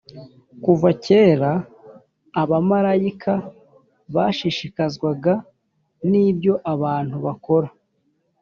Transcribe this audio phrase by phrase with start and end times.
[0.63, 1.51] kuva kera
[2.41, 3.33] abamarayika
[4.15, 5.33] bashishikazwaga
[6.09, 7.69] n’ibyo abantu bakora